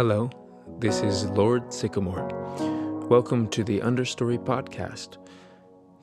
[0.00, 0.30] Hello,
[0.78, 2.26] this is Lord Sycamore.
[3.10, 5.18] Welcome to the Understory Podcast.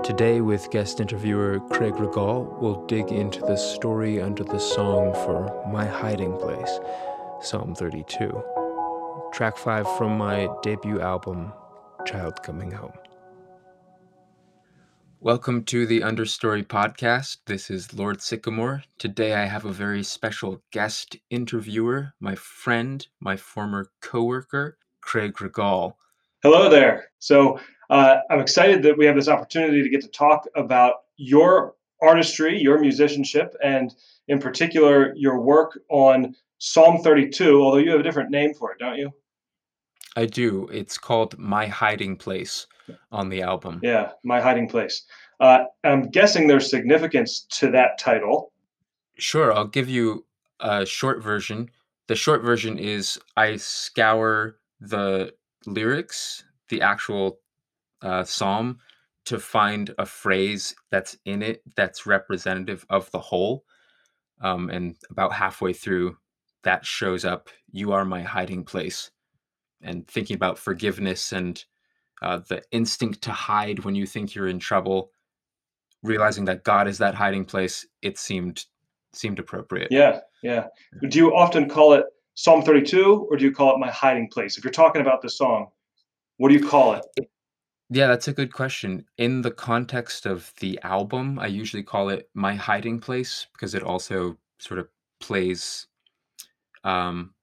[0.03, 5.67] Today, with guest interviewer Craig Regal, we'll dig into the story under the song for
[5.73, 6.79] My Hiding Place,
[7.41, 8.39] Psalm 32,
[9.33, 11.51] track 5 from my debut album,
[12.05, 12.93] Child Coming Home.
[15.19, 17.37] Welcome to the Understory Podcast.
[17.47, 18.83] This is Lord Sycamore.
[18.99, 25.97] Today I have a very special guest interviewer, my friend, my former coworker, Craig Regal.
[26.43, 27.07] Hello there.
[27.17, 27.59] So
[27.89, 32.61] uh, I'm excited that we have this opportunity to get to talk about your artistry,
[32.61, 33.95] your musicianship, and
[34.27, 37.59] in particular your work on Psalm 32.
[37.59, 39.11] Although you have a different name for it, don't you?
[40.17, 40.67] I do.
[40.73, 42.65] It's called My Hiding Place
[43.11, 43.79] on the album.
[43.83, 45.03] Yeah, My Hiding Place.
[45.39, 48.51] Uh, I'm guessing there's significance to that title.
[49.19, 50.25] Sure, I'll give you
[50.59, 51.69] a short version.
[52.07, 55.35] The short version is I scour the
[55.67, 57.37] lyrics, the actual
[58.01, 58.79] uh, psalm,
[59.25, 63.65] to find a phrase that's in it that's representative of the whole.
[64.41, 66.17] Um, and about halfway through,
[66.63, 69.11] that shows up You are my hiding place.
[69.81, 71.63] And thinking about forgiveness and
[72.21, 75.11] uh, the instinct to hide when you think you're in trouble,
[76.01, 78.65] realizing that God is that hiding place, it seemed
[79.13, 79.89] seemed appropriate.
[79.91, 80.67] Yeah, yeah.
[81.09, 82.05] Do you often call it
[82.35, 84.57] Psalm 32 or do you call it my hiding place?
[84.57, 85.67] If you're talking about the song,
[86.37, 87.29] what do you call it?
[87.89, 89.05] Yeah, that's a good question.
[89.17, 93.83] In the context of the album, I usually call it my hiding place because it
[93.83, 94.89] also sort of
[95.19, 95.87] plays
[96.83, 97.33] um,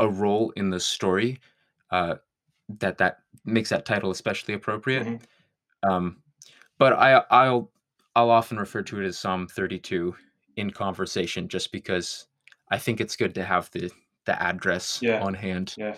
[0.00, 1.40] a role in the story.
[1.94, 2.16] Uh,
[2.80, 5.06] that that makes that title especially appropriate.
[5.06, 5.20] Mhm.
[5.88, 6.22] Um,
[6.76, 7.70] but I I'll
[8.16, 10.12] I'll often refer to it as Psalm 32
[10.56, 12.26] in conversation just because
[12.70, 13.92] I think it's good to have the
[14.24, 15.94] the address Yeah, on hand yeah.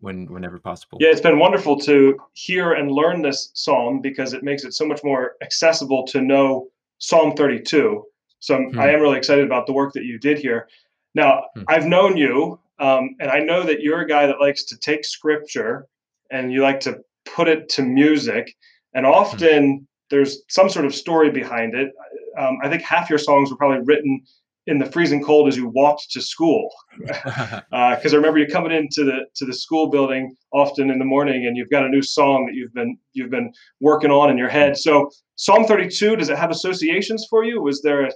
[0.00, 0.98] when whenever possible.
[1.00, 4.84] Yeah, it's been wonderful to hear and learn this psalm because it makes it so
[4.84, 6.68] much more accessible to know
[6.98, 8.04] Psalm 32.
[8.40, 8.94] So I'm, I Hmm.
[8.96, 10.68] am really excited about the work that you did here.
[11.14, 11.62] Now, Hmm.
[11.68, 15.04] I've known you, um, and I know that you're a guy that likes to take
[15.04, 15.86] scripture
[16.32, 18.52] and you like to put it to music.
[18.92, 21.92] And often there's some sort of story behind it.
[22.36, 24.22] Um, I think half your songs were probably written
[24.66, 29.04] in the freezing cold as you walked to school because I remember you coming into
[29.04, 32.46] the to the school building often in the morning, and you've got a new song
[32.46, 34.76] that you've been you've been working on in your head.
[34.76, 37.60] So Psalm 32, does it have associations for you?
[37.60, 38.12] Was there a,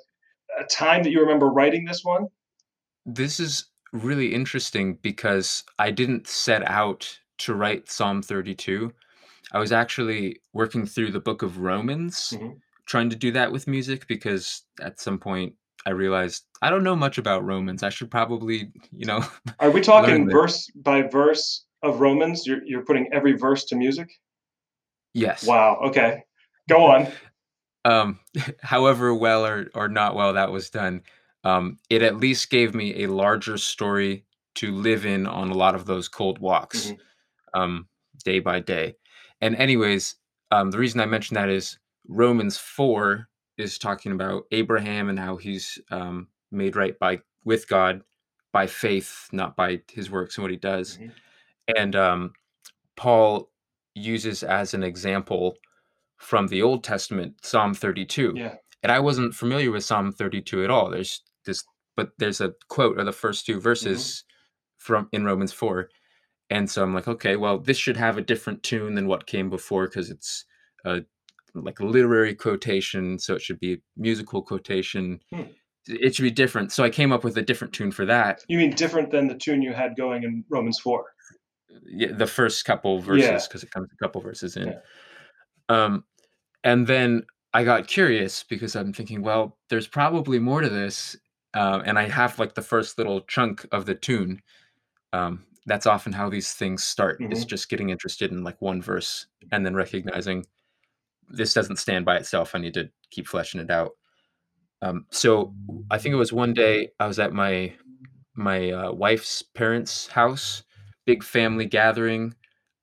[0.61, 2.29] a time that you remember writing this one?
[3.05, 8.93] This is really interesting because I didn't set out to write Psalm 32.
[9.53, 12.61] I was actually working through the book of Romans, Mhm.
[12.87, 15.55] trying to do that with music because at some point
[15.87, 17.83] I realized I don't know much about Romans.
[17.83, 19.21] I should probably, you know,
[19.61, 22.47] Are we talking verse by verse of Romans?
[22.47, 24.11] You're you're putting every verse to music?
[25.15, 25.45] Yes.
[25.45, 25.77] Wow.
[25.87, 26.23] Okay,
[26.69, 27.09] go on.
[27.85, 28.19] Um,
[28.63, 31.03] however well or, or not well that was done,
[31.47, 34.25] um, it at least gave me a larger story
[34.57, 36.89] to live in on a lot of those cold walks.
[36.91, 36.99] Mhm.
[37.55, 37.89] um,
[38.25, 38.95] day by day.
[39.41, 40.17] And anyways,
[40.51, 45.37] um, the reason I mention that is Romans four is talking about Abraham and how
[45.37, 48.03] he's um, made right by with God
[48.53, 50.99] by faith, not by his works and what he does.
[50.99, 51.13] Mhm.
[51.79, 52.33] And um,
[52.97, 53.51] Paul
[53.95, 55.57] uses as an example
[56.19, 58.35] from the Old Testament Psalm 32.
[58.37, 58.57] Yeah.
[58.83, 60.91] And I wasn't familiar with Psalm 32 at all.
[60.91, 61.65] There's this,
[61.97, 64.25] but there's a quote or the first two verses
[64.77, 65.89] from in Romans 4
[66.51, 69.51] and so I'm like, okay, well, this should have a different tune than what came
[69.51, 70.45] before because it's
[70.85, 71.01] a
[71.55, 75.21] like a literary quotation, so it should be a musical quotation.
[75.33, 75.43] Hmm.
[75.89, 76.71] It should be different.
[76.73, 78.45] So I came up with a different tune for that.
[78.49, 81.05] You mean different than the tune you had going in Romans 4?
[81.87, 83.05] Yeah, the first couple Yeah.
[83.05, 84.69] verses because it comes a couple verses in.
[84.69, 84.79] Yeah.
[85.69, 86.05] Um,
[86.63, 87.23] and then
[87.55, 91.17] I got curious because I'm thinking, well, there's probably more to this,
[91.57, 94.43] uh, and I have like the first little chunk of the tune.
[95.13, 97.47] Um, that's often how these things start is Mhm.
[97.47, 100.47] just getting interested in like one verse and then recognizing
[101.29, 102.55] this doesn't stand by itself.
[102.55, 103.93] I need to keep fleshing it out.
[104.83, 105.55] Um, so
[105.91, 107.75] I think it was one day I was at my
[108.37, 110.65] my uh, wife's parents' house,
[111.07, 112.35] big family gathering.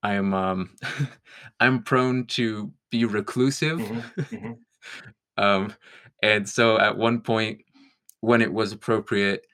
[0.03, 0.75] I'm um,
[1.61, 4.11] I'm prone to be reclusive, Mhm.
[4.31, 4.65] Mhm.
[5.37, 5.73] um,
[6.21, 7.61] and so at one point
[8.23, 9.45] when it was appropriate,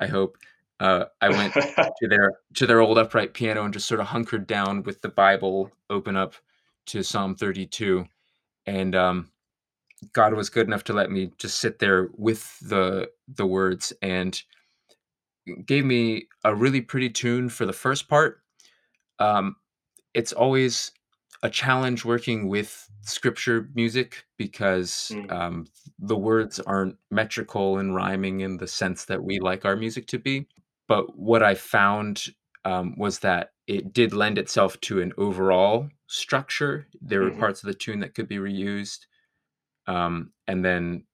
[0.00, 0.36] I hope
[0.80, 4.48] uh, I went to their to their old upright piano and just sort of hunkered
[4.48, 6.34] down with the Bible open up
[6.86, 8.04] to Psalm 32
[8.66, 9.30] and um
[10.12, 14.42] God was good enough to let me just sit there with the the words and
[15.64, 18.40] gave me a really pretty tune for the first part.
[19.20, 19.54] Um,
[20.14, 20.90] it's always
[21.42, 25.30] a challenge working with scripture music because Mm.
[25.32, 25.66] um,
[25.98, 30.18] the words aren't metrical and rhyming in the sense that we like our music to
[30.18, 30.48] be.
[30.88, 32.26] But what I found
[32.64, 36.88] um, was that it did lend itself to an overall structure.
[37.00, 37.38] There were Mhm.
[37.38, 39.06] parts of the tune that could be reused,
[39.86, 41.06] um, and then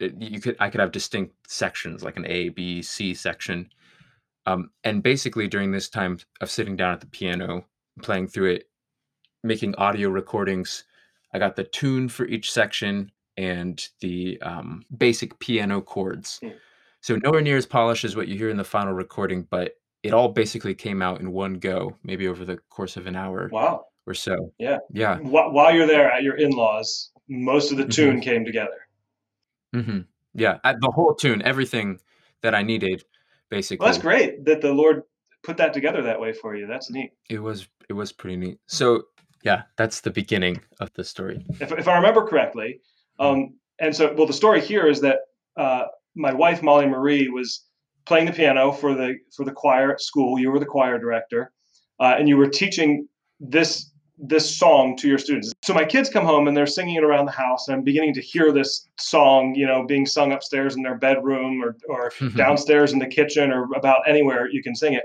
[0.00, 3.70] it, you could I could have distinct sections like an A, B, C section.
[4.46, 7.66] Um, and basically, during this time of sitting down at the piano,
[8.02, 8.70] playing through it,
[9.46, 10.84] making audio recordings.
[11.32, 16.40] I got the tune for each section and the um, basic piano chords.
[16.42, 16.54] Mm.
[17.00, 20.12] So nowhere near as polished as what you hear in the final recording, but it
[20.12, 23.86] all basically came out in one go, maybe over the course of an hour Wow.
[24.06, 24.52] or so.
[24.58, 24.78] Yeah.
[24.92, 25.18] Yeah.
[25.18, 27.90] Wh- while you're there at your in-laws, most of the Mhm.
[27.92, 28.86] tune came together.
[29.74, 30.00] hmm
[30.34, 30.58] Yeah.
[30.64, 31.98] I, the whole tune, everything
[32.42, 33.04] that I needed,
[33.50, 33.84] basically.
[33.84, 35.02] Well, that's great that the Lord
[35.42, 36.66] put that together that way for you.
[36.66, 37.12] That's neat.
[37.28, 38.58] It was it was pretty neat.
[38.66, 39.04] So
[39.42, 41.44] yeah, that's the beginning of the story.
[41.60, 42.80] If, if I remember correctly,
[43.18, 45.18] um, and so well, the story here is that
[45.56, 45.84] uh,
[46.14, 47.64] my wife Molly Marie was
[48.06, 50.38] playing the piano for the for the choir at school.
[50.38, 51.52] You were the choir director,
[52.00, 55.52] uh, and you were teaching this this song to your students.
[55.62, 58.14] So my kids come home and they're singing it around the house, and I'm beginning
[58.14, 62.92] to hear this song, you know, being sung upstairs in their bedroom or or downstairs
[62.92, 65.04] in the kitchen or about anywhere you can sing it.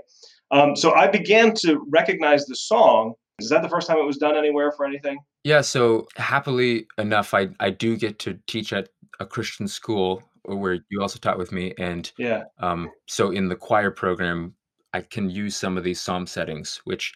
[0.51, 3.13] Um, so I began to recognize the song.
[3.43, 5.19] Is that the first time it was done anywhere for anything?
[5.43, 8.89] Yeah, so happily enough, I I do get to teach at
[9.19, 12.43] a Christian school where you also taught with me, and Yeah.
[12.59, 14.55] um, so in the choir program,
[14.93, 17.13] I can use some of these psalm settings, which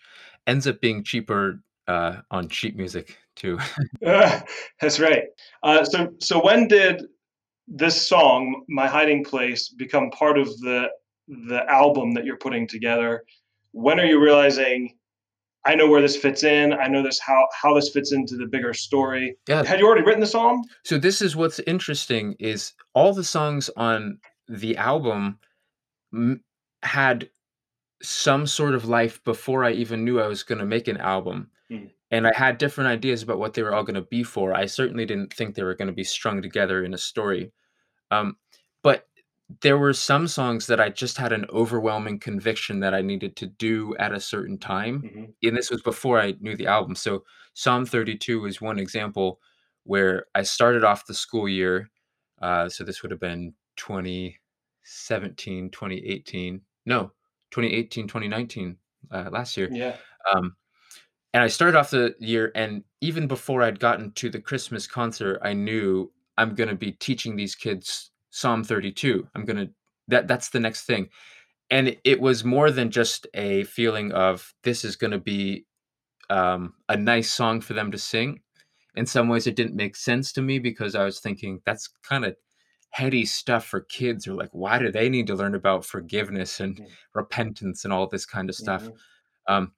[0.48, 3.58] ends up being cheaper uh, on sheet music too.
[4.02, 5.24] That's right.
[5.64, 7.04] Uh, so, so when did
[7.68, 10.90] this song, "My Hiding Place," become part of the
[11.28, 13.24] the album that you're putting together?
[13.72, 14.96] When are you realizing
[15.66, 16.74] I know where this fits in?
[16.74, 19.36] I know this how how this fits into the bigger story.
[19.48, 19.64] Yeah.
[19.66, 20.68] Had you already written the song?
[20.84, 25.40] So this is what's interesting is all the songs on the album
[26.14, 26.44] m-
[26.84, 27.30] had
[28.02, 31.50] some sort of life before I even knew I was going to make an album.
[31.70, 31.86] Hmm.
[32.12, 34.54] And I had different ideas about what they were all going to be for.
[34.54, 37.52] I certainly didn't think they were going to be strung together in a story.
[38.12, 38.38] Um,
[39.62, 43.48] there were some songs that I just had an overwhelming conviction that I needed to
[43.48, 45.04] do at a certain time.
[45.04, 45.34] Mhm.
[45.44, 46.96] And this was before I knew the album.
[46.96, 49.40] So Psalm 32 is one example
[49.84, 51.92] where I started off the school year.
[52.42, 56.62] Uh, so this would have been 2017, 2018.
[56.86, 57.12] No,
[57.52, 58.78] 2018, 2019,
[59.12, 59.70] uh, last year.
[59.72, 59.98] Yeah.
[60.34, 60.56] Um,
[61.34, 65.40] and I started off the year, and even before I'd gotten to the Christmas concert,
[65.44, 69.26] I knew I'm going to be teaching these kids Psalm 32.
[69.34, 69.72] I'm going to
[70.10, 71.08] that that's the next thing.
[71.72, 75.66] And it, was more than just a feeling of this is going to be
[76.30, 78.42] um, a nice song for them to sing.
[78.96, 82.26] In some ways, it didn't make sense to me because I was thinking that's kind
[82.26, 82.36] of
[82.90, 86.76] heady stuff for kids, or like, why do they need to learn about forgiveness and
[86.78, 86.88] Mhm.
[87.14, 88.84] repentance and all this kind of stuff?
[88.84, 88.98] Mhm.
[89.48, 89.72] Um,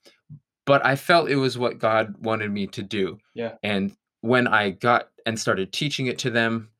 [0.65, 3.19] but I felt it was what God wanted me to do.
[3.33, 3.53] Yeah.
[3.63, 6.71] And when I got and started teaching it to them,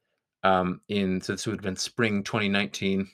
[0.47, 3.09] um, in so this would have been spring 2019,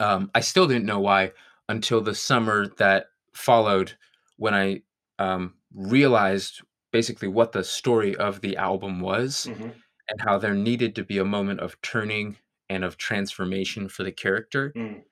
[0.00, 1.32] um, I still didn't know why
[1.68, 3.92] until the summer that followed
[4.36, 4.82] when I
[5.18, 6.60] um, realized
[6.92, 9.72] basically what the story of the album was Mhm.
[10.08, 12.36] and how there needed to be a moment of turning
[12.68, 14.72] and of transformation for the character.
[14.76, 15.02] Mm.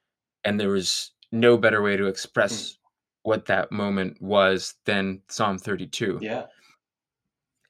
[0.44, 2.10] And there was no better way to Mm.
[2.10, 2.78] express
[3.22, 6.18] what that moment was than Psalm 32.
[6.22, 6.46] Yeah.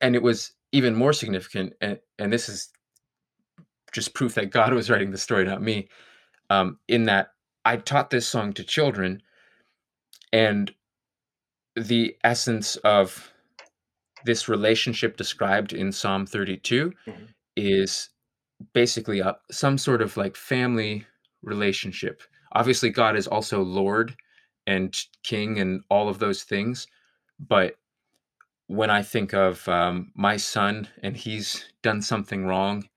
[0.01, 1.75] And it was even more significant.
[1.81, 2.71] And, and this is
[3.93, 5.89] just proof that God was writing the story, not me.
[6.51, 7.33] Um, in that
[7.65, 9.23] I taught this song to children,
[10.33, 10.73] and
[11.77, 13.33] the essence of
[14.25, 17.29] this relationship described in Psalm 32 Mhm.
[17.57, 18.11] is
[18.73, 21.07] basically a, some sort of like family
[21.43, 22.23] relationship.
[22.53, 24.17] Obviously, God is also Lord
[24.67, 26.87] and King and all of those things.
[27.39, 27.77] But
[28.67, 32.89] when I think of um, my son and he's done something wrong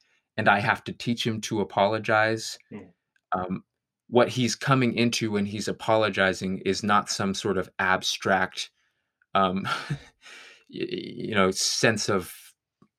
[0.42, 2.94] and I have to teach him to apologize, Mm.
[3.34, 3.64] um,
[4.10, 8.72] what he's coming into when he's apologizing is not some sort of abstract,
[9.36, 9.68] um,
[10.70, 12.34] you know, sense of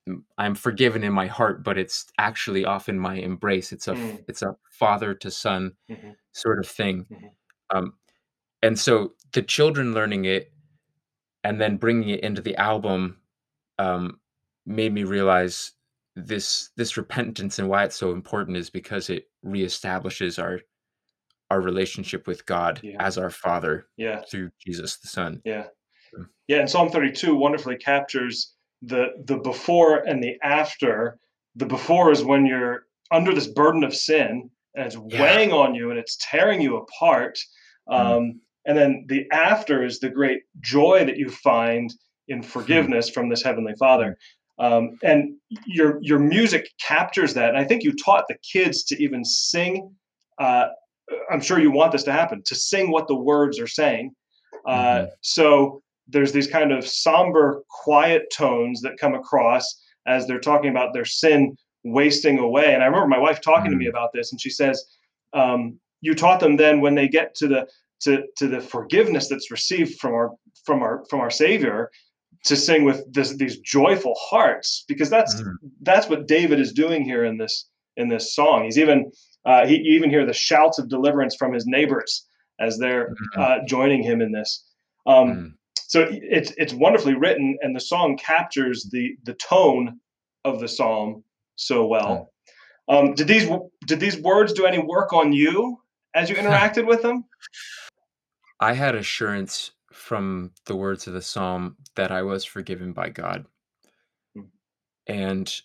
[0.08, 3.72] "Mm, I'm forgiven in my heart, but it's actually often my embrace.
[3.72, 4.25] It's a Mm.
[4.28, 6.14] it's a father to son Mhm.
[6.32, 7.06] sort of thing.
[7.11, 7.30] Mhm.
[7.75, 7.99] Um,
[8.62, 10.52] and so the children learning it
[11.44, 13.20] and then bringing it into the album
[13.78, 14.20] um,
[14.66, 15.72] made me realize
[16.16, 20.61] this this repentance and why it's so important is because it reestablishes our
[21.50, 22.97] our relationship with God Yeah.
[22.99, 24.23] as our Father Yeah.
[24.31, 25.40] through Jesus the Son.
[25.45, 25.66] Yeah.
[26.16, 26.26] Mm.
[26.49, 31.19] Yeah, and Psalm 32 wonderfully captures the the before and the after.
[31.57, 35.21] The before is when you're under this burden of sin and it's Yeah.
[35.23, 37.38] weighing on you and it's tearing you apart.
[37.88, 37.95] Mm.
[37.95, 41.92] Um, and then the after is the great joy that you find
[42.28, 44.16] in forgiveness from this heavenly Father.
[44.59, 45.35] Um, and
[45.66, 47.49] your your music captures that.
[47.49, 49.94] And I think you taught the kids to even sing.
[50.38, 50.66] Uh,
[51.30, 54.14] I'm sure you want this to happen to sing what the words are saying.
[54.66, 55.09] Uh, Mhm.
[55.21, 60.92] so there's these kind of somber, quiet tones that come across as they're talking about
[60.92, 62.75] their sin wasting away.
[62.75, 63.90] And I remember my wife talking to me Mm.
[63.90, 64.85] about this, and she says,
[65.32, 67.68] um, "You taught them then when they get to the
[68.02, 70.32] to to the forgiveness that's received from our
[70.64, 71.90] from our from our Savior."
[72.46, 75.54] To sing with this, these joyful hearts, because that's Mm.
[75.82, 78.64] that's what David is doing here in this in this song.
[78.64, 79.12] He's even
[79.44, 82.26] uh, he you even hear the shouts of deliverance from his neighbors
[82.58, 83.40] as they're Mhm.
[83.40, 84.64] uh, joining him in this.
[85.06, 85.54] Um, Mm.
[85.75, 90.00] so it's it's wonderfully written, and the song captures the the tone
[90.44, 91.22] of the psalm
[91.54, 92.32] so well.
[92.88, 93.49] Um, did these
[93.87, 95.80] did these words do any work on you
[96.14, 97.25] as you interacted with them?
[98.58, 103.46] I had assurance from the words of the psalm that I was forgiven by God.
[104.37, 104.46] Mm.
[105.06, 105.61] And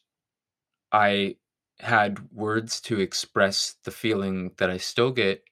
[0.91, 1.38] I
[1.79, 5.43] had words to express the feeling that I still get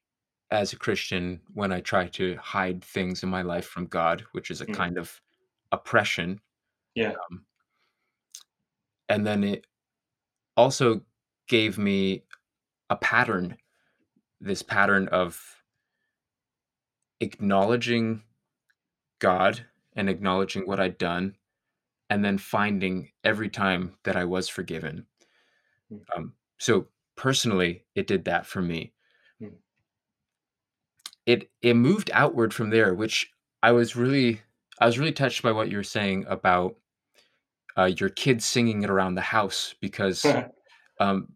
[0.52, 4.52] as a Christian when I try to hide things in my life from God, which
[4.52, 4.76] is a Mm.
[4.76, 5.22] kind of
[5.72, 6.40] oppression.
[6.96, 7.14] Yeah.
[7.30, 7.46] Um,
[9.10, 9.68] and then it
[10.56, 11.02] also
[11.48, 12.24] gave me
[12.90, 13.58] a pattern,
[14.40, 15.64] this pattern of
[17.20, 18.24] acknowledging
[19.20, 21.36] God and acknowledging what I'd done,
[22.10, 25.06] and then finding every time that I was forgiven.
[25.92, 26.00] Mm.
[26.16, 28.94] Um, so personally, it did that for me.
[29.42, 29.54] Mm.
[31.26, 33.32] It it moved outward from there, which
[33.64, 34.42] I was really
[34.80, 36.76] I was really touched by what you were saying about
[37.78, 40.26] uh, your kids singing it around the house because
[41.00, 41.30] um,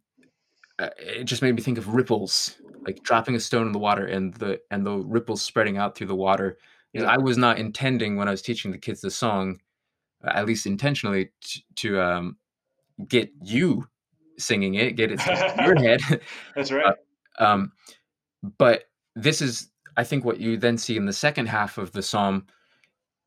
[0.79, 4.05] uh, it just made me think of ripples, like dropping a stone in the water
[4.05, 6.57] and the and the ripples spreading out through the water.
[6.93, 7.13] Because Yeah.
[7.13, 9.59] I was not intending when I was teaching the kids the song,
[10.23, 12.37] uh, at least intentionally, t- to um,
[13.07, 13.87] get you
[14.37, 15.99] singing it, get it in your head.
[16.55, 16.95] That's Uh, right.
[17.39, 17.71] um,
[18.57, 22.01] but this is, I think, what you then see in the second half of the
[22.01, 22.47] psalm.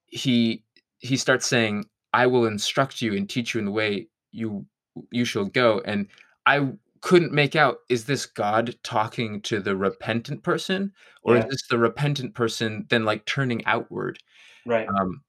[0.07, 0.65] He
[0.99, 4.67] he starts saying, "I will instruct you and teach you in the way you
[5.11, 6.09] you shall go." And
[6.47, 6.73] I
[7.03, 10.93] couldn't make out is this God talking to the repentant person,
[11.23, 14.19] or is this the repentant person then like turning outward?
[14.65, 14.89] Right.
[14.89, 15.23] Um,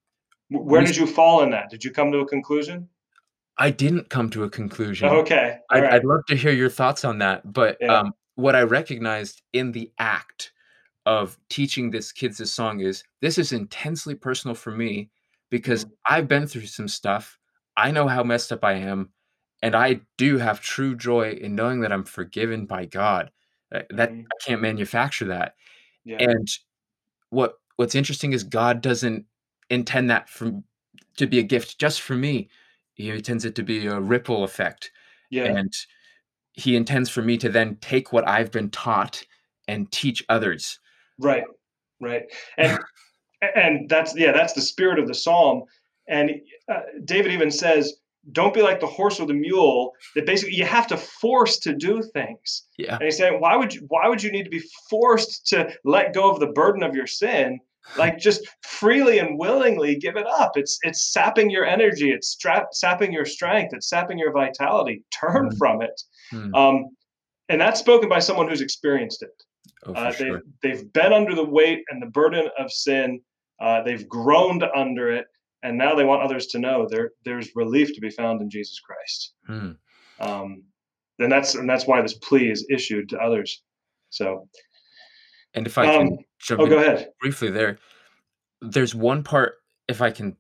[0.50, 1.70] Where we did you fall in that?
[1.70, 2.88] Did you come to a conclusion?
[3.58, 5.10] I didn't come to a conclusion.
[5.10, 5.58] Okay.
[5.70, 5.94] I'd, right.
[5.94, 7.52] I'd love to hear your thoughts on that.
[7.52, 8.00] But Yeah.
[8.00, 10.52] um, what I recognized in the act
[11.06, 15.10] of teaching this kids this song is this is intensely personal for me
[15.50, 15.92] because Mhm.
[16.08, 17.38] I've been through some stuff.
[17.78, 19.12] I know how messed up I am,
[19.64, 23.32] and I do have true joy in knowing that I'm forgiven by God.
[23.74, 24.26] Uh, That Mhm.
[24.26, 25.56] I can't manufacture that.
[26.04, 26.18] Yeah.
[26.20, 26.48] And
[27.30, 29.26] what what's interesting is God doesn't
[29.70, 30.66] intend that from
[31.18, 32.50] to be a gift just for me.
[32.94, 34.92] He intends it to be a ripple effect
[35.30, 35.46] Yeah.
[35.46, 35.74] and
[36.52, 39.26] he intends for me to then take what I've been taught
[39.68, 40.80] and teach others.
[41.18, 41.46] Right,
[42.00, 42.24] right,
[42.58, 42.78] and
[43.56, 45.64] and that's yeah, that's the spirit of the psalm.
[46.08, 47.94] And uh, David even says,
[48.32, 51.74] "Don't be like the horse or the mule." That basically you have to force to
[51.76, 52.68] do things.
[52.78, 52.96] Yeah.
[52.96, 53.82] And he's saying, "Why would you?
[53.90, 57.08] Why would you need to be forced to let go of the burden of your
[57.08, 57.60] sin?
[57.98, 60.54] Like just freely and willingly give it up.
[60.56, 62.12] It's it's sapping your energy.
[62.12, 63.74] It's strap, sapping your strength.
[63.74, 65.04] It's sapping your vitality.
[65.12, 65.58] Turn Mm.
[65.58, 66.02] from it."
[66.32, 66.56] Hmm.
[66.56, 66.86] Um,
[67.50, 69.32] and that's spoken by someone who's experienced it.
[69.86, 73.20] Oh, Uh, they've they've been under the weight and the burden of sin.
[73.60, 75.26] Uh, they've groaned under it,
[75.64, 78.80] and now they want others to know there there's relief to be found in Jesus
[78.80, 79.34] Christ.
[79.48, 79.72] Hmm.
[80.20, 80.64] Um,
[81.20, 83.64] and that's and that's why this plea is issued to others.
[84.10, 84.48] So,
[85.56, 87.10] And if I can um, jump oh, go ahead.
[87.20, 87.80] briefly there,
[88.62, 89.56] there's one part,
[89.88, 90.36] if I can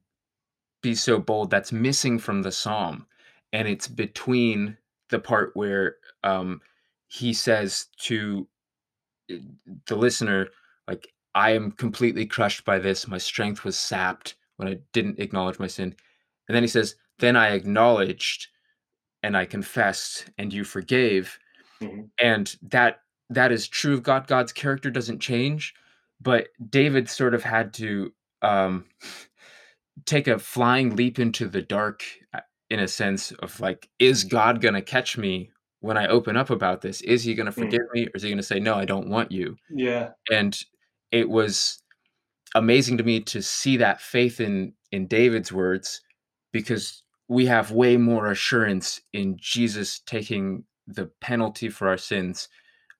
[0.83, 3.07] be so bold, that's missing from the psalm,
[3.51, 4.77] and it's between
[5.09, 6.61] the part where um,
[7.07, 8.47] he says to
[9.31, 9.37] uh,
[9.87, 10.49] the listener,
[10.87, 13.07] like, "I am completely crushed by this.
[13.07, 15.95] My strength was sapped when I didn't acknowledge my sin,"
[16.47, 18.47] and then he says, "Then I acknowledged
[19.23, 21.39] and I confessed, and you forgave."
[21.81, 22.09] Mhm.
[22.19, 24.27] and that that is true of God.
[24.27, 25.73] God's character doesn't change,
[26.21, 28.85] but David sort of had to um,
[30.05, 34.61] take a flying leap into the dark, uh, in a sense of like, is God
[34.61, 37.01] gonna catch me when I open up about this?
[37.01, 37.65] Is he going to Mm.
[37.65, 39.57] forgive me or is he going to say, no, I don't want you?
[39.69, 40.11] Yeah.
[40.31, 40.57] And
[41.11, 41.82] it was
[42.55, 46.01] amazing to me to see that faith in in David's words
[46.51, 52.49] because we have way more assurance in Jesus taking the penalty for our sins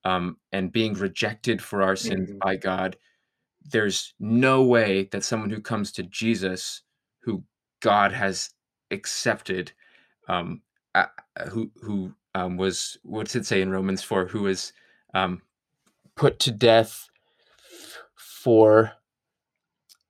[0.04, 2.38] um, and being rejected for our sins Mhm.
[2.40, 2.96] by God.
[3.64, 6.82] There's no way that someone who comes to Jesus,
[7.22, 7.44] who
[7.80, 8.50] God has
[8.90, 9.72] accepted,
[10.28, 10.62] um,
[10.94, 11.06] uh,
[11.50, 14.72] who who um, was what's it say in Romans four, who was
[15.14, 15.42] um,
[16.16, 17.08] put to death
[18.16, 18.92] for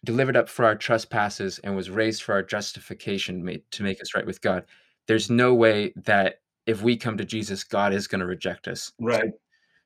[0.04, 4.14] delivered up for our trespasses and was raised for our justification made to make us
[4.14, 4.64] right with God.
[5.06, 8.92] There's no way that if we come to Jesus, God is going to reject us.
[9.00, 9.32] Right.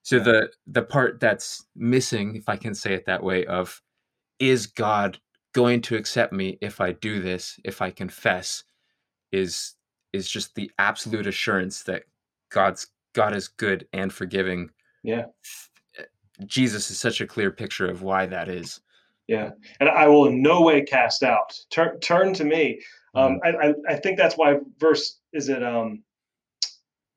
[0.03, 0.23] So Yeah.
[0.23, 3.83] the the part that's missing, if I can say it that way, of
[4.39, 5.19] is God
[5.53, 8.65] going to accept me if I do this, if I confess,
[9.33, 9.75] is
[10.13, 12.05] is just the absolute assurance that
[12.51, 14.71] God's God is good and forgiving.
[15.03, 15.27] Yeah.
[16.47, 18.81] Jesus is such a clear picture of why that is.
[19.29, 21.55] Yeah, and I will in no way cast out.
[21.71, 22.81] Turn turn to me.
[23.15, 26.03] Um, I, I I think that's why verse is it um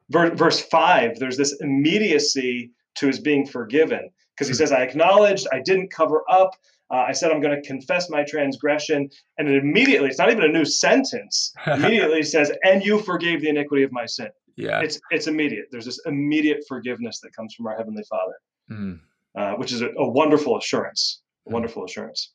[0.10, 1.18] verse verse five.
[1.20, 4.58] There's this immediacy to his being forgiven because he Hmm.
[4.58, 6.52] says, "I acknowledged, I didn't cover up.
[6.92, 10.44] Uh, I said I'm going to confess my transgression," and it immediately it's not even
[10.44, 11.54] a new sentence.
[11.66, 14.82] Immediately he says, "And you forgave the iniquity of my sin." yeah.
[14.82, 15.68] It's it's immediate.
[15.72, 18.36] There's this immediate forgiveness that comes from our heavenly Father,
[18.70, 19.00] Mm.
[19.36, 21.22] uh, which is a, a wonderful assurance.
[21.52, 22.34] Wonderful assurance.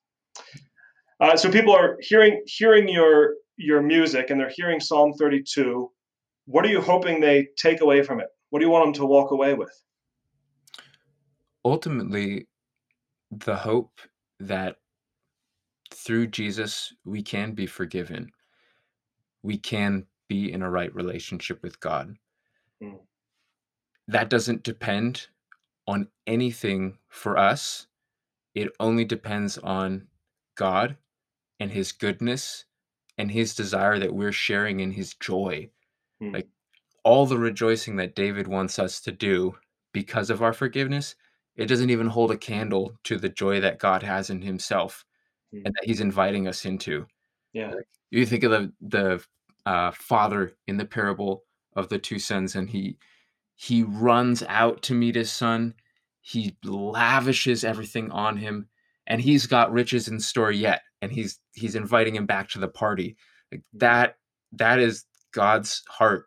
[1.20, 5.90] Uh, so people are hearing hearing your your music and they're hearing Psalm 32.
[6.44, 8.28] What are you hoping they take away from it?
[8.50, 9.72] What do you want them to walk away with?
[11.64, 12.46] Ultimately,
[13.30, 14.00] the hope
[14.38, 14.76] that
[15.92, 18.30] through Jesus we can be forgiven.
[19.42, 22.14] We can be in a right relationship with God.
[22.82, 22.98] Mm.
[24.08, 25.28] That doesn't depend
[25.86, 27.86] on anything for us.
[28.56, 30.08] It only depends on
[30.56, 30.96] God
[31.60, 32.64] and his goodness
[33.18, 35.70] and his desire that we're sharing in his joy.
[36.22, 36.32] Mm.
[36.32, 36.48] Like
[37.04, 39.54] all the rejoicing that David wants us to do
[39.92, 41.14] because of our forgiveness,
[41.54, 45.04] it doesn't even hold a candle to the joy that God has in himself
[45.54, 45.62] Mm.
[45.64, 47.06] and that he's inviting us into.
[47.52, 47.72] Yeah.
[47.74, 49.24] Like, you think of the the
[49.64, 51.44] uh, father in the parable
[51.76, 52.98] of the two sons, and he
[53.54, 55.74] he runs out to meet his son.
[56.28, 58.68] He lavishes everything on him,
[59.06, 62.66] and he's got riches in store yet, and he's he's inviting him back to the
[62.66, 63.16] party.
[63.52, 64.16] Like that
[64.50, 66.24] that is God's heart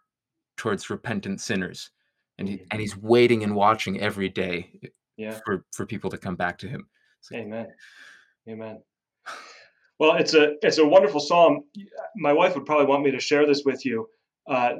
[0.56, 1.92] towards repentant sinners,
[2.38, 4.72] and he, and he's waiting and watching every day
[5.18, 5.38] Yeah.
[5.46, 6.88] for for people to come back to him.
[7.30, 7.68] Like, Amen.
[8.48, 8.80] Amen.
[10.00, 11.66] Well, it's a it's a wonderful psalm.
[12.16, 14.08] My wife would probably want me to share this with you.
[14.50, 14.76] Uh,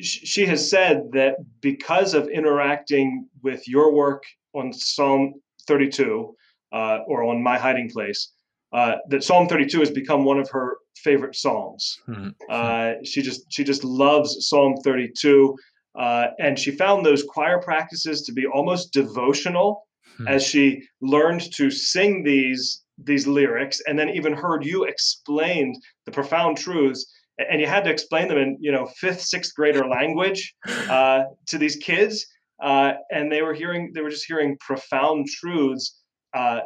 [0.00, 4.22] she has said that because of interacting with your work
[4.54, 5.34] on Psalm
[5.66, 6.34] 32
[6.72, 8.32] uh, or on My Hiding Place,
[8.72, 11.98] uh, that Psalm 32 has become one of her favorite psalms.
[12.06, 15.56] hmm, Uh, she just she just loves Psalm 32,
[15.98, 19.86] uh, and she found those choir practices to be almost devotional
[20.18, 25.74] hmm, as she learned to sing these these lyrics and then even heard you explain
[26.06, 29.86] the profound truths and you had to explain them in you know fifth sixth grader
[29.86, 30.54] language
[30.90, 32.26] uh, to these kids
[32.62, 36.02] uh, and they were hearing they were just hearing profound truths
[36.34, 36.60] uh,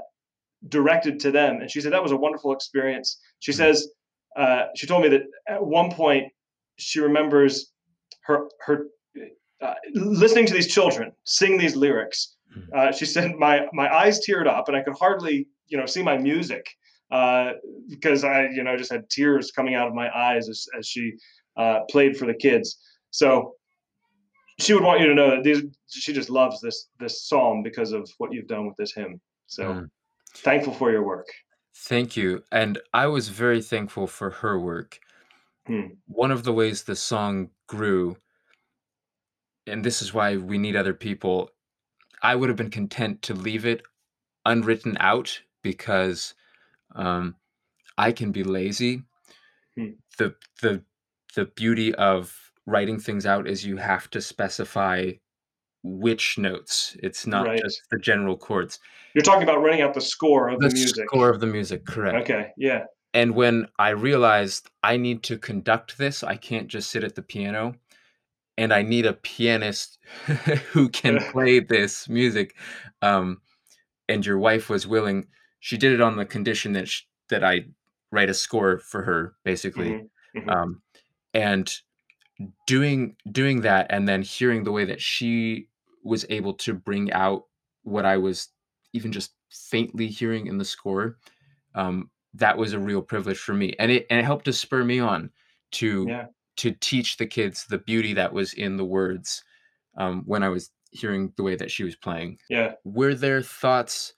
[0.69, 3.57] directed to them and she said that was a wonderful experience she Mm.
[3.57, 3.89] says
[4.37, 6.31] uh, she told me that at one point
[6.79, 7.73] she remembers
[8.27, 8.87] her her
[9.63, 12.69] uh, listening to these children sing these lyrics Mhm.
[12.77, 16.03] uh, she said my my eyes teared up and i could hardly you know see
[16.03, 16.65] my music
[17.11, 17.53] uh,
[17.89, 21.13] because i you know just had tears coming out of my eyes as, as she
[21.57, 22.79] uh, played for the kids
[23.11, 23.55] so
[24.59, 27.93] she would want you to know that these she just loves this this psalm because
[27.93, 29.91] of what you've done with this hymn so Mm.
[30.35, 31.27] thankful for your work
[31.83, 32.45] Thank you.
[32.53, 34.99] And I was very thankful for her work.
[35.67, 35.87] Hmm.
[36.07, 38.17] One of the ways the song grew,
[39.67, 41.51] and this is why we need other people,
[42.23, 43.83] I would have been content to leave it
[44.45, 46.35] unwritten out because
[46.95, 47.37] um,
[47.99, 49.03] I can be lazy.
[49.77, 49.91] Hmm.
[50.19, 50.83] The the
[51.35, 55.13] the beauty of writing things out is you have to specify
[55.83, 56.97] which notes.
[57.03, 57.61] It's not Right.
[57.63, 58.79] just the general chords.
[59.15, 60.95] you're talking about running out the score of the, music.
[60.95, 62.17] The music score of the music, correct.
[62.23, 67.03] okay yeah And when I realized I need to conduct this, I can't just sit
[67.03, 67.75] at the piano,
[68.59, 69.99] and I need a pianist
[70.73, 72.55] who can play this music.
[73.03, 73.41] Um,
[74.09, 75.27] and your wife was willing.
[75.61, 77.67] She did it on the condition that sh- that I
[78.13, 79.91] write a score for her, basically.
[79.91, 80.51] Mhm, mhm.
[80.51, 80.83] Um,
[81.35, 81.73] and
[82.67, 85.69] doing doing that and then hearing the way that she
[86.05, 87.45] was able to bring out
[87.83, 88.49] what I was
[88.93, 91.19] even just faintly hearing in the score,
[91.75, 94.85] um, that was a real privilege for me, and it and it helped to spur
[94.85, 95.31] me on
[95.73, 96.27] to Yeah.
[96.57, 99.43] to teach the kids the beauty that was in the words,
[99.97, 102.39] um, when I was hearing the way that she was playing.
[102.49, 102.75] Yeah.
[102.85, 104.15] Were there thoughts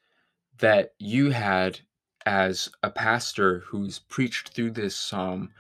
[0.59, 1.81] that you had
[2.27, 5.53] as a pastor who's preached through this psalm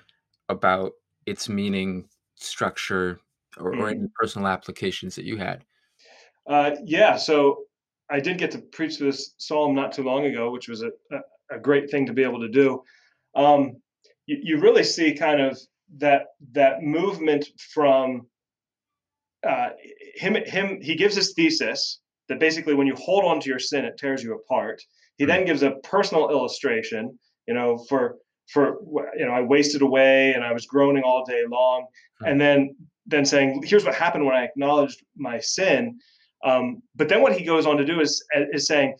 [0.48, 0.92] about
[1.26, 3.20] its meaning, structure,
[3.58, 3.90] or or Mhm.
[3.90, 5.64] any personal applications that you had?
[6.46, 7.64] Uh, yeah, so
[8.10, 11.20] I did get to preach this psalm not too long ago, which was a a
[11.50, 12.82] a great thing to be able to do.
[13.34, 13.82] Um,
[14.26, 15.58] you you really see kind of
[15.98, 18.26] that that movement from,
[19.46, 19.70] uh,
[20.14, 23.84] him him he gives his thesis that basically when you hold on to your sin,
[23.84, 24.80] it tears you apart.
[25.18, 28.16] He then gives a personal illustration, you know, for
[28.52, 28.78] for
[29.16, 31.86] you know, I wasted away and I was groaning all day long,
[32.30, 35.98] and then then saying, here's what happened when I acknowledged my sin.
[36.44, 38.96] Um, but then what he goes on to do is is saying,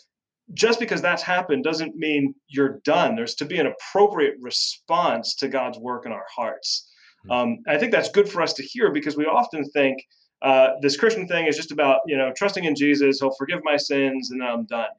[0.54, 3.16] just because that's happened doesn't mean you're done.
[3.16, 6.90] There's to be an appropriate response to God's work in our hearts.
[7.26, 9.98] mm, Um, I think that's good for us to hear because we often think
[10.42, 13.20] uh, this Christian thing is just about you know trusting in Jesus.
[13.20, 14.90] He'll forgive my sins and then I'm done.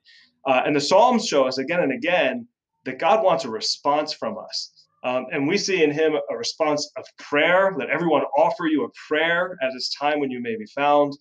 [0.45, 2.47] Uh, and the Psalms show us again and again
[2.85, 4.71] that God wants a response from us.
[5.03, 7.73] Um, and we see in him a response of prayer.
[7.77, 11.13] Let everyone offer you a prayer at this time when you may be found.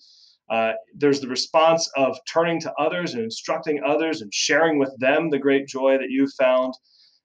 [0.51, 5.31] Uh, there's the response of turning to others and instructing others and sharing with them
[5.31, 6.75] the great joy that you've found.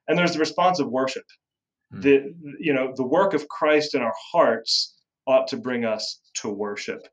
[0.08, 1.26] And there's the response of worship.
[1.94, 2.02] mm.
[2.02, 4.97] The you know the work of Christ in our hearts
[5.28, 7.08] ought to bring us to worship.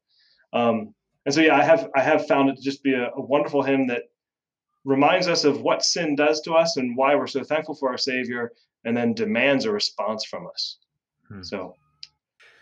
[0.53, 0.95] Um,
[1.27, 3.63] and so yeah, I have I have found it to just be a, a wonderful
[3.63, 4.05] hymn that
[4.85, 7.99] reminds us of what sin does to us and why we're so thankful for our
[7.99, 8.53] Savior,
[8.85, 10.79] and then demands a response from us.
[11.29, 11.43] Hmm.
[11.43, 11.75] So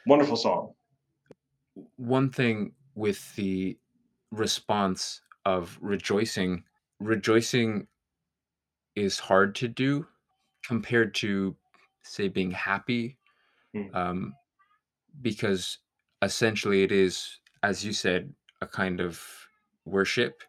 [0.07, 0.75] wonderful song.
[1.97, 3.77] One thing with the
[4.31, 6.65] response of rejoicing,
[7.01, 7.87] rejoicing
[8.95, 10.07] is hard to do
[10.65, 11.57] compared to,
[12.05, 13.17] say, being happy,
[13.75, 14.35] Mm, um,
[15.21, 15.79] because
[16.23, 19.23] essentially it is, as you said, a kind of
[19.85, 20.43] worship.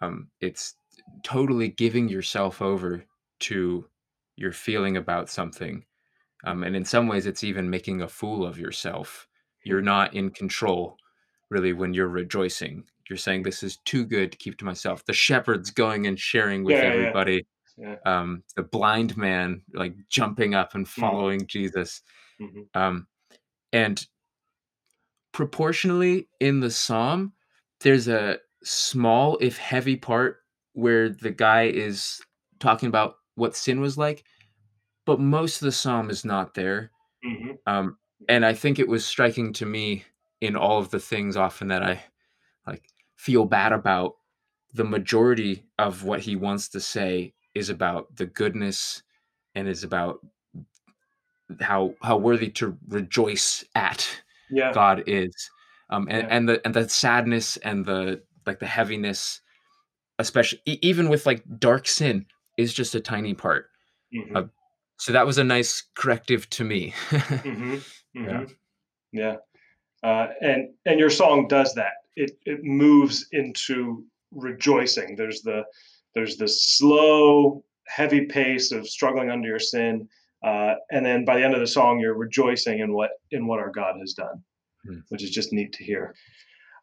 [0.00, 0.74] Um, it's
[1.22, 3.04] totally giving yourself over
[3.40, 3.88] to
[4.36, 5.84] your feeling about something.
[6.44, 9.28] Um, and in some ways, it's even making a fool of yourself.
[9.64, 10.98] You're not in control,
[11.50, 12.84] really, when you're rejoicing.
[13.08, 15.04] You're saying, This is too good to keep to myself.
[15.06, 17.46] The shepherd's going and sharing with Yeah, yeah, everybody.
[17.76, 17.96] yeah.
[18.06, 22.02] Um, the blind man, like jumping up and Mm, following Jesus.
[22.38, 23.06] mhm, Um,
[23.72, 24.06] and
[25.32, 27.32] proportionally in the psalm,
[27.80, 30.38] there's a small, if heavy part
[30.74, 32.20] where the guy is
[32.60, 34.24] talking about what sin was like,
[35.06, 36.92] but most of the psalm is not there
[37.24, 40.04] mhm, Um, and I think it was striking to me
[40.40, 42.04] in all of the things often that I
[42.66, 42.84] like
[43.16, 44.14] feel bad about.
[44.74, 49.02] The majority of what he wants to say is about the goodness
[49.54, 50.20] and is about
[51.60, 54.08] how how worthy to rejoice at
[54.50, 55.34] Yeah, God is.
[55.90, 56.36] Um, and, yeah.
[56.36, 59.40] and the and the sadness and the like the heaviness,
[60.18, 63.70] especially even with like dark sin, is just a tiny part.
[64.14, 64.44] Mhm, Uh,
[64.98, 66.92] so that was a nice corrective to me.
[67.10, 67.82] mhm,
[68.14, 68.22] yeah.
[68.22, 68.56] mhm.
[69.12, 69.36] Yeah.
[70.02, 71.92] Uh, and and your song does that.
[72.16, 75.16] It it moves into rejoicing.
[75.16, 75.64] There's the
[76.14, 80.08] there's the slow, heavy pace of struggling under your sin,
[80.44, 83.58] uh, and then by the end of the song, you're rejoicing in what in what
[83.60, 84.42] our God has done,
[84.84, 84.98] Hmm.
[85.08, 86.14] which is just neat to hear.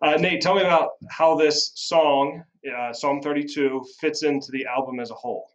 [0.02, 2.44] Uh, Nate, tell me about how this song,
[2.74, 5.50] uh, Psalm 32, fits into the album as a whole.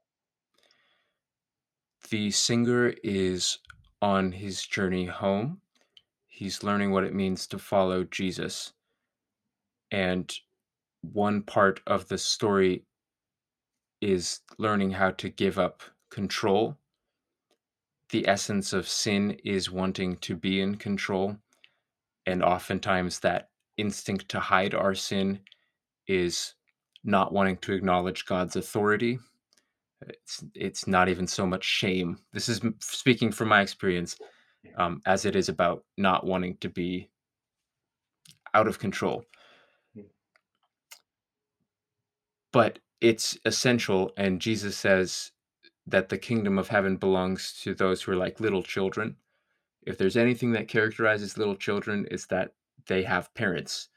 [2.10, 3.58] The singer is
[4.02, 5.62] on his journey home.
[6.26, 8.74] He's learning what it means to follow Jesus.
[9.90, 10.30] And
[11.00, 12.84] one part of the story
[14.02, 16.76] is learning how to give up control.
[18.14, 21.36] The essence of sin is wanting to be in control.
[22.26, 25.40] And oftentimes, that instinct to hide our sin
[26.06, 26.54] is
[27.02, 29.18] not wanting to acknowledge God's authority.
[30.06, 32.18] It's, it's not even so much shame.
[32.32, 34.16] This is speaking from my experience
[34.76, 37.10] um, as it is about not wanting to be
[38.54, 39.24] out of control.
[42.52, 45.32] But it's essential, and Jesus says
[45.86, 49.16] that the kingdom of heaven belongs to those who are like little children.
[49.82, 52.54] If there's anything that characterizes little children, it's that
[52.86, 53.88] they have parents,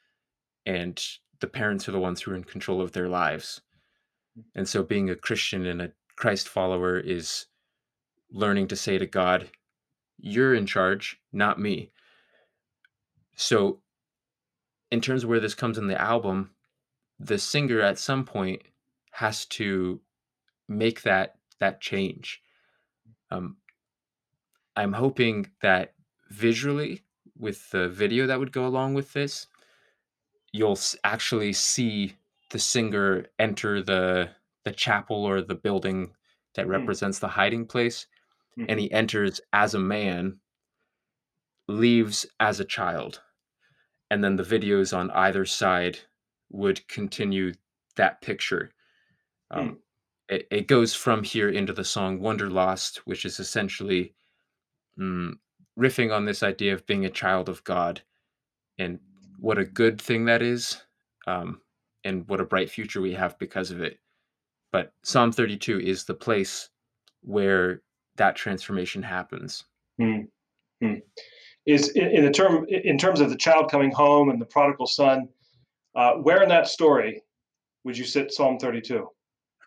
[0.65, 1.02] and
[1.39, 3.62] the parents are the ones who are in control of their lives.
[4.54, 7.45] And so, being a Christian and a Christ follower is
[8.30, 9.50] learning to say to God,
[10.17, 11.91] You're in charge, not me.
[13.36, 13.80] So,
[14.91, 16.52] in terms of where this comes in the album,
[17.19, 18.62] the singer at some point
[19.12, 20.02] has to
[20.67, 22.41] make that that change.
[23.32, 23.58] Um,
[24.76, 25.96] I'm hoping that
[26.30, 27.04] visually,
[27.36, 29.48] with the video that would go along with this,
[30.54, 32.17] you'll actually see
[32.50, 34.32] the singer enter the
[34.63, 36.13] the chapel or the building
[36.56, 38.08] that Mm, represents the hiding place,
[38.67, 40.39] and mhm, he enters as a man,
[41.67, 43.22] leaves as a child,
[44.12, 46.00] and then the videos on either side
[46.50, 47.54] would continue
[47.96, 48.72] that picture.
[49.56, 49.82] hmm, Um,
[50.30, 54.13] it, it goes from here into the song Wonderlost, which is essentially
[55.00, 55.34] mm,
[55.78, 58.02] riffing on this idea of being a child of God
[58.78, 59.00] and
[59.40, 60.82] what a good thing that is,
[61.28, 61.62] um,
[62.04, 64.00] and what a bright future we have because of it.
[64.72, 66.70] But Psalm 32 is the place
[67.22, 67.82] where
[68.16, 69.63] that transformation happens.
[69.98, 70.22] hmm,
[70.82, 70.96] hmm.
[71.66, 74.88] Is in, in the term in terms of the child coming home and the prodigal
[74.88, 75.28] son.
[75.96, 77.22] Uh, where in that story
[77.84, 79.10] would you sit Psalm 32?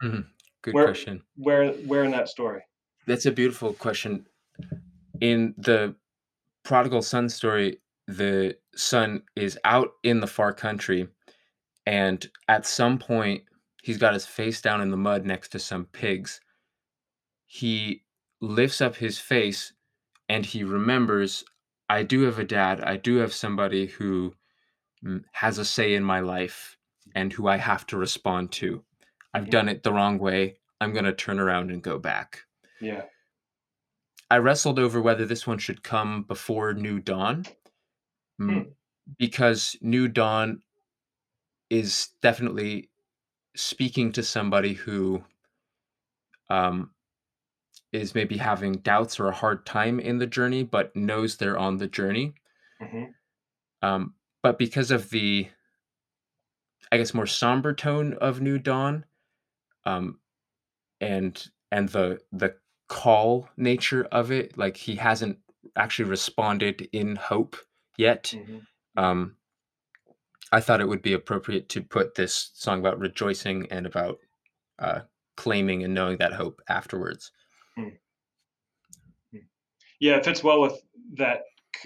[0.03, 0.27] Mhm.
[0.62, 1.23] Good Where question.
[1.37, 2.62] where where in that story?
[3.07, 4.27] That's a beautiful question.
[5.20, 5.94] In the
[6.64, 11.09] prodigal son story, the son is out in the far country,
[11.87, 13.44] and at some point,
[13.83, 16.40] he's got his face down in the mud next to some pigs.
[17.46, 18.05] He
[18.40, 19.73] lifts up his face
[20.29, 21.44] and he remembers,
[21.88, 22.81] I do have a dad.
[22.81, 24.35] I do have somebody who
[25.05, 26.77] mm, has a say in my life
[27.14, 28.85] and who I have to respond to.
[29.35, 30.59] I've hmm done it the wrong way.
[30.81, 32.45] I'm going to turn around and go back.
[32.81, 33.05] Yeah.
[34.31, 37.45] I wrestled over whether this one should come before New Dawn
[38.40, 38.71] mm, Hmm.
[39.19, 40.62] because New Dawn
[41.69, 42.90] is definitely
[43.57, 45.25] speaking to somebody who
[46.49, 46.90] um,
[47.93, 51.79] is maybe having doubts or a hard time in the journey, but knows they're on
[51.79, 52.35] the journey.
[52.81, 53.12] hmm
[53.83, 55.49] Um, but because of the,
[56.93, 59.05] I guess, more somber tone of New Dawn,
[59.85, 60.19] um,
[61.01, 62.55] and and the the
[62.88, 65.38] call nature of it, like he hasn't
[65.77, 67.57] actually responded in hope
[67.97, 68.35] yet.
[68.35, 68.59] hmm
[68.97, 69.37] Um,
[70.53, 74.19] I thought it would be appropriate to put this song about rejoicing and about
[74.81, 75.01] uh,
[75.37, 77.31] claiming and knowing that hope afterwards.
[80.01, 80.83] Yeah, it fits well with
[81.14, 81.43] that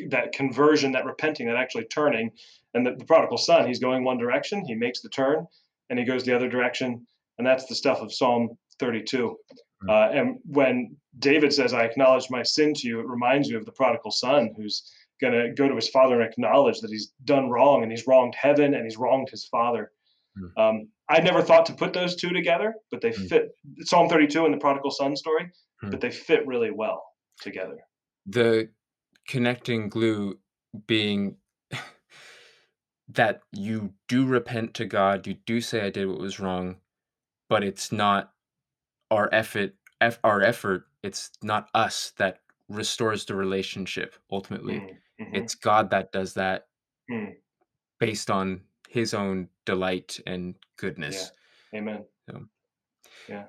[0.09, 2.31] that conversion, that repenting, that actually turning.
[2.73, 5.47] And the, the prodigal son, he's going one direction, he makes the turn,
[5.91, 7.07] and he goes the other direction,
[7.39, 9.37] and that's the stuff of Psalm 32.
[9.85, 9.91] Mm.
[9.91, 13.65] Uh, and when David says, "I acknowledge my sin to you," it reminds you of
[13.65, 17.49] the prodigal son who's going to go to his father and acknowledge that he's done
[17.49, 19.93] wrong and he's wronged heaven and he's wronged his father.
[20.39, 20.59] Mm.
[20.61, 23.29] Um, I never thought to put those two together, but they Mm.
[23.29, 23.49] fit
[23.83, 25.51] Psalm 32 and the prodigal son story,
[25.83, 25.91] Mm.
[25.91, 27.05] but they fit really well
[27.41, 27.79] together.
[28.27, 28.71] The
[29.29, 30.41] connecting glue
[30.87, 31.37] being
[33.09, 36.81] that you do repent to God, you do say I did what was wrong,
[37.49, 38.33] but it's not
[39.11, 44.81] our effort eff- our effort, it's not us that restores the relationship ultimately.
[44.81, 46.67] Mm, mhm, It's God that does that
[47.11, 47.35] mm,
[47.99, 50.61] based on his own delight and yeah.
[50.77, 51.33] goodness.
[51.75, 52.05] Amen.
[52.31, 52.45] So,
[53.29, 53.47] Yeah.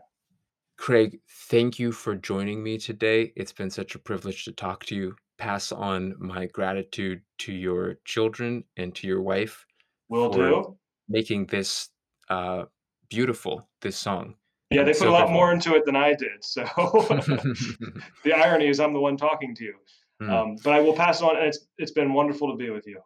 [0.78, 3.32] Craig, thank you for joining me today.
[3.36, 5.16] It's been such a privilege to talk to you.
[5.38, 9.66] Pass on my gratitude to your children and to your wife
[10.10, 10.78] Will for do.
[11.08, 11.90] making this
[12.30, 12.66] uh,
[13.10, 14.36] beautiful, this song.
[14.72, 16.44] Yeah, they put a so lot more into it than I did.
[16.44, 16.64] So
[18.24, 19.76] the irony is I'm the one talking to you.
[20.22, 20.30] Mm.
[20.30, 23.00] Um, but I will pass on, and it's it's been wonderful to be with you.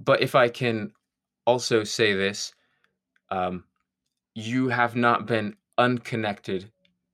[0.00, 0.92] But if I can
[1.46, 2.54] also say this,
[3.30, 3.64] um,
[4.34, 6.70] you have not been unconnected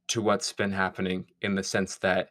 [0.08, 2.30] to what's been happening in the sense that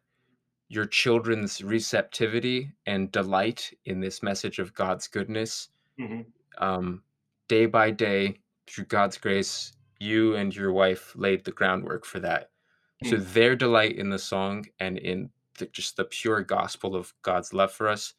[0.69, 6.21] your children's receptivity and delight in this message of God's goodness, hmm
[6.57, 7.03] um,
[7.47, 12.49] day by day, through God's grace, you and your wife laid the groundwork for that.
[13.03, 13.33] So Mm.
[13.33, 17.71] their delight in the song and in the, just the pure gospel of God's love
[17.71, 18.13] for us,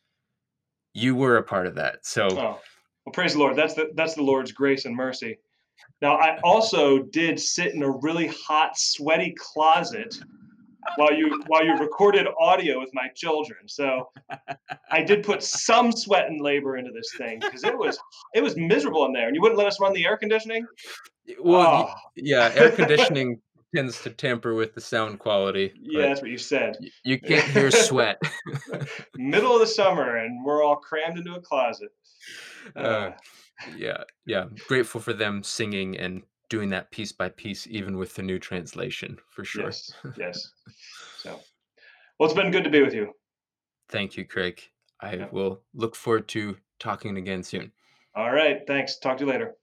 [0.92, 2.04] you were a part of that.
[2.07, 2.61] So Oh,
[3.04, 3.57] well, praise the Lord.
[3.57, 5.38] That's the that's the Lord's grace and mercy.
[6.00, 10.18] Now, I also did sit in a really hot, sweaty closet
[10.97, 13.59] while you while you recorded audio with my children.
[13.66, 14.09] So
[14.90, 17.99] I did put some sweat and labor into this thing because it was
[18.35, 20.66] it was miserable in there, and you wouldn't let us run the air conditioning.
[21.40, 23.40] Well, Oh, yeah, air conditioning
[23.75, 26.77] tends to tamper with the sound quality, yeah, that's what you said.
[27.05, 28.20] you can't hear sweat.
[29.16, 31.88] Middle of the summer, and we're all crammed into a closet.
[32.77, 33.12] Uh, Uh,
[33.77, 38.22] yeah, yeah, grateful for them singing and doing that piece by piece, even with the
[38.22, 39.64] new translation, for sure.
[39.64, 40.50] yes, yes.
[41.18, 41.40] So,
[42.18, 43.12] well, it's been good to be with you.
[43.88, 44.61] Thank you, Craig.
[45.00, 45.28] I Yeah.
[45.33, 47.72] will look forward to talking again soon.
[48.14, 48.61] All right.
[48.66, 48.98] Thanks.
[48.98, 49.54] Talk to you later.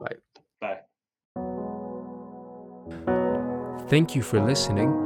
[0.00, 0.16] Bye.
[0.60, 0.80] Bye.
[3.88, 5.04] Thank you for listening.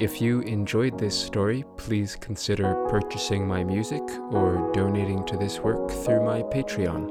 [0.00, 5.90] If you enjoyed this story, please consider purchasing my music or donating to this work
[5.90, 7.10] through my Patreon.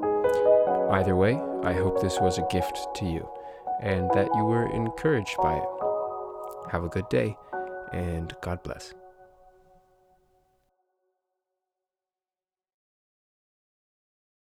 [0.92, 3.30] Either way, I hope this was a gift to you
[3.82, 5.70] and that you were encouraged by it.
[6.72, 7.38] Have a good day,
[7.92, 8.94] and God bless.